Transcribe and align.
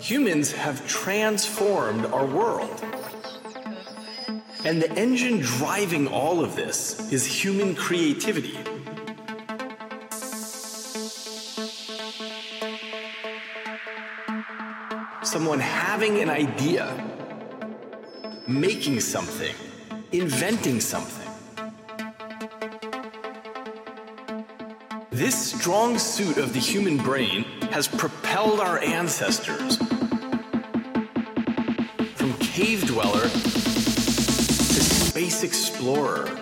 Humans 0.00 0.52
have 0.52 0.86
transformed 0.86 2.06
our 2.06 2.24
world. 2.24 2.84
And 4.64 4.80
the 4.80 4.90
engine 4.92 5.40
driving 5.40 6.06
all 6.06 6.44
of 6.44 6.54
this 6.54 7.12
is 7.12 7.26
human 7.26 7.74
creativity. 7.74 8.56
Someone 15.24 15.58
having 15.58 16.20
an 16.20 16.30
idea, 16.30 16.94
making 18.46 19.00
something, 19.00 19.54
inventing 20.12 20.80
something. 20.80 21.28
This 25.10 25.52
strong 25.52 25.98
suit 25.98 26.36
of 26.36 26.52
the 26.52 26.60
human 26.60 26.98
brain 26.98 27.42
has 27.72 27.88
propelled 27.88 28.60
our 28.60 28.78
ancestors 28.78 29.78
cave 32.58 32.84
dweller 32.86 33.22
to 33.22 34.80
space 34.82 35.44
explorer. 35.44 36.37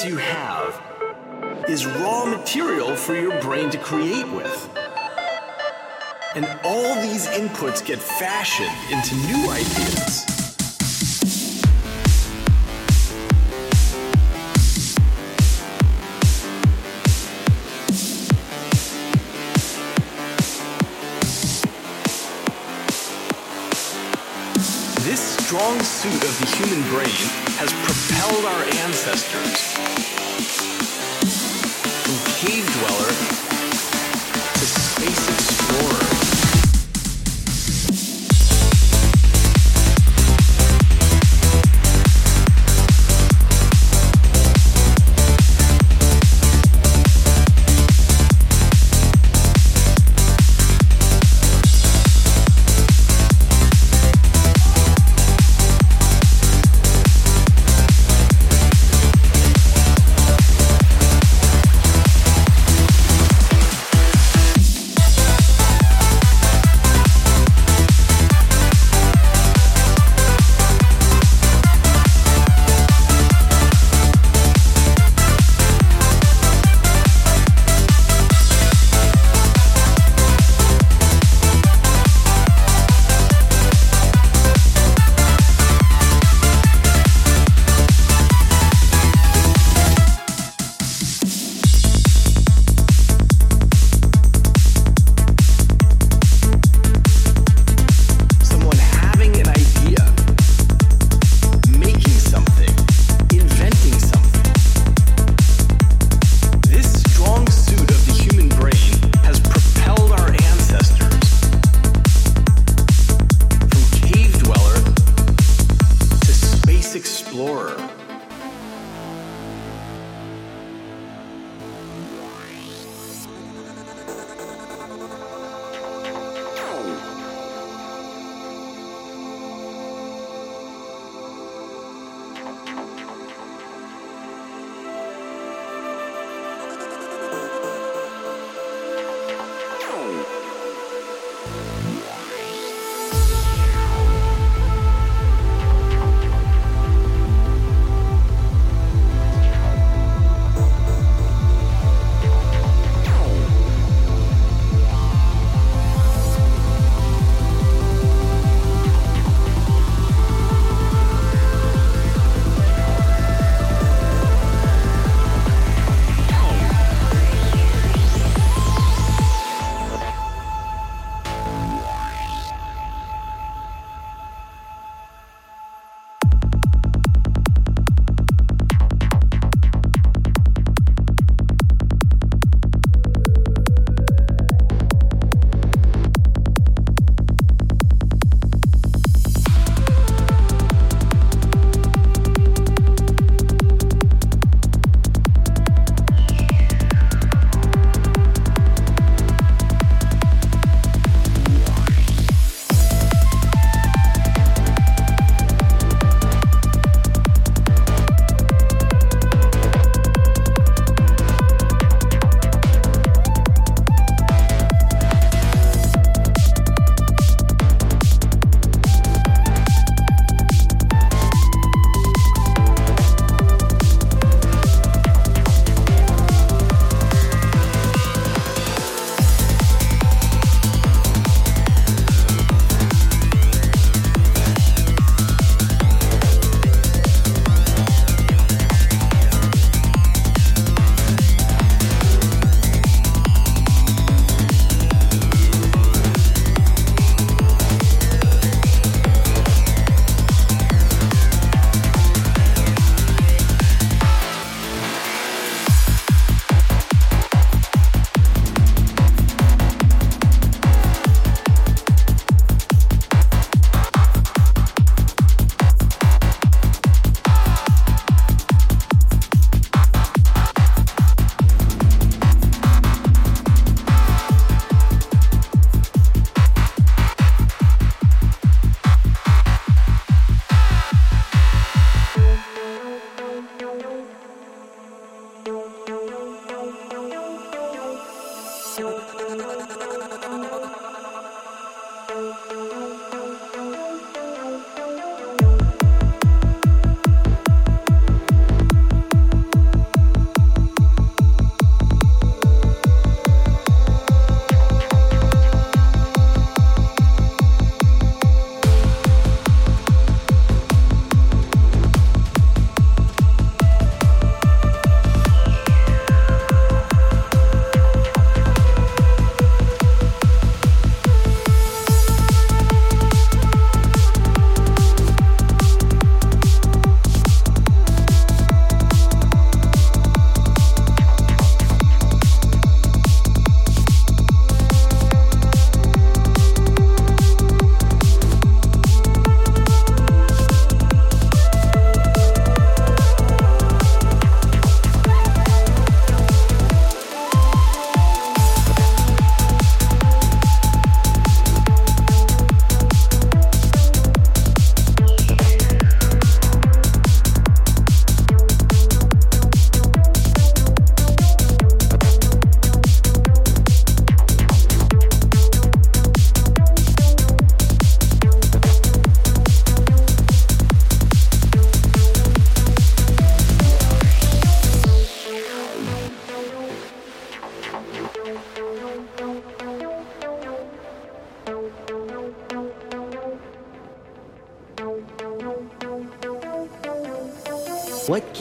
Experience 0.00 0.04
you 0.04 0.16
have 0.16 1.68
is 1.68 1.86
raw 1.86 2.24
material 2.24 2.96
for 2.96 3.14
your 3.14 3.38
brain 3.40 3.70
to 3.70 3.78
create 3.78 4.28
with. 4.32 4.68
And 6.34 6.46
all 6.64 6.94
these 7.02 7.26
inputs 7.28 7.84
get 7.84 7.98
fashioned 7.98 8.70
into 8.90 9.14
new 9.26 9.50
ideas. 9.50 10.39
Strong 25.60 25.82
suit 25.82 26.24
of 26.24 26.40
the 26.40 26.46
human 26.56 26.80
brain 26.88 27.20
has 27.60 27.70
propelled 27.84 28.44
our 28.46 28.64
ancestors. 28.80 29.76
From 32.02 32.16
cave 32.40 32.64
dweller 32.80 33.29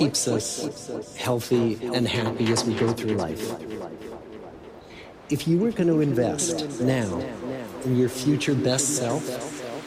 keeps 0.09 0.27
us 0.27 1.15
healthy 1.17 1.77
and 1.93 2.07
happy 2.07 2.51
as 2.51 2.63
we 2.63 2.73
go 2.73 2.91
through 2.91 3.11
life? 3.11 3.53
If 5.29 5.47
you 5.47 5.59
were 5.59 5.69
going 5.69 5.87
to 5.87 6.01
invest 6.01 6.81
now 6.81 7.19
in 7.85 7.95
your 7.95 8.09
future 8.09 8.55
best 8.55 8.97
self, 8.97 9.23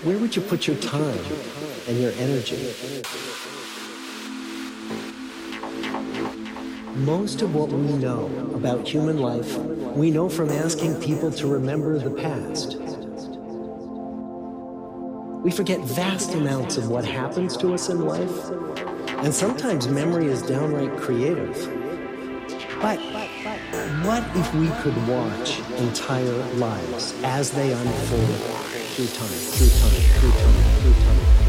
where 0.04 0.16
would 0.18 0.36
you 0.36 0.42
put 0.42 0.68
your 0.68 0.76
time 0.76 1.24
and 1.88 2.00
your 2.00 2.12
energy? 2.12 2.72
Most 6.94 7.42
of 7.42 7.52
what 7.56 7.70
we 7.70 7.92
know 7.94 8.26
about 8.54 8.86
human 8.86 9.18
life, 9.18 9.56
we 9.96 10.12
know 10.12 10.28
from 10.28 10.50
asking 10.50 11.00
people 11.00 11.32
to 11.32 11.48
remember 11.48 11.98
the 11.98 12.12
past. 12.12 12.76
We 15.42 15.50
forget 15.50 15.80
vast 15.80 16.34
amounts 16.34 16.76
of 16.76 16.88
what 16.88 17.04
happens 17.04 17.56
to 17.56 17.74
us 17.74 17.88
in 17.88 18.02
life, 18.02 19.01
and 19.22 19.32
sometimes 19.32 19.86
memory 19.86 20.26
is 20.26 20.42
downright 20.42 20.96
creative. 20.96 21.54
But 22.80 22.98
what 24.04 24.24
if 24.36 24.54
we 24.54 24.68
could 24.82 24.96
watch 25.06 25.60
entire 25.78 26.32
lives 26.54 27.14
as 27.22 27.52
they 27.52 27.72
unfold 27.72 28.36
through 28.96 29.06
time, 29.06 29.28
through 29.28 29.68
time, 29.68 29.90
through 30.18 30.30
time, 30.32 30.80
through 30.80 31.04
time? 31.04 31.41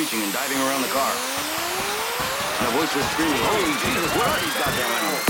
screeching 0.00 0.24
and 0.24 0.32
diving 0.32 0.56
around 0.56 0.80
the 0.80 0.88
car. 0.88 1.12
And 2.60 2.68
a 2.68 2.78
voice 2.78 2.94
was 2.94 3.04
screaming, 3.10 3.36
Holy 3.36 3.72
Jesus, 3.84 4.16
where 4.16 4.28
are 4.28 4.40
these 4.40 4.54
goddamn 4.54 4.92
animals? 4.92 5.29